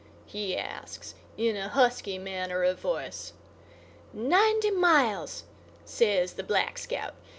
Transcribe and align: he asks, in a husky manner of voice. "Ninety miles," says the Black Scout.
he 0.25 0.57
asks, 0.57 1.13
in 1.37 1.55
a 1.55 1.69
husky 1.69 2.17
manner 2.17 2.63
of 2.63 2.79
voice. 2.79 3.33
"Ninety 4.13 4.71
miles," 4.71 5.43
says 5.85 6.33
the 6.33 6.43
Black 6.43 6.79
Scout. 6.79 7.13